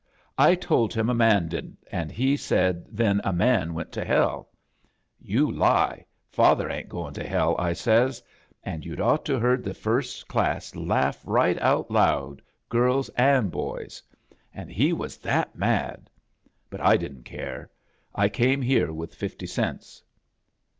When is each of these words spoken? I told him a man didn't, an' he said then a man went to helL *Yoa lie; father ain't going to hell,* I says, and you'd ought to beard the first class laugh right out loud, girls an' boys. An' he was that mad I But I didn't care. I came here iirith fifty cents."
I 0.39 0.55
told 0.55 0.95
him 0.95 1.11
a 1.11 1.13
man 1.13 1.47
didn't, 1.47 1.77
an' 1.91 2.09
he 2.09 2.35
said 2.35 2.87
then 2.89 3.21
a 3.23 3.31
man 3.31 3.75
went 3.75 3.91
to 3.91 4.03
helL 4.03 4.47
*Yoa 5.23 5.55
lie; 5.55 6.05
father 6.27 6.71
ain't 6.71 6.89
going 6.89 7.13
to 7.13 7.23
hell,* 7.23 7.55
I 7.59 7.73
says, 7.73 8.23
and 8.63 8.83
you'd 8.83 8.99
ought 8.99 9.25
to 9.25 9.39
beard 9.39 9.63
the 9.63 9.75
first 9.75 10.27
class 10.27 10.75
laugh 10.75 11.21
right 11.23 11.59
out 11.61 11.91
loud, 11.91 12.41
girls 12.67 13.09
an' 13.09 13.49
boys. 13.49 14.01
An' 14.55 14.69
he 14.69 14.91
was 14.91 15.17
that 15.17 15.55
mad 15.55 16.09
I 16.09 16.09
But 16.71 16.81
I 16.81 16.97
didn't 16.97 17.25
care. 17.25 17.69
I 18.15 18.27
came 18.27 18.63
here 18.63 18.87
iirith 18.87 19.13
fifty 19.13 19.45
cents." 19.45 20.01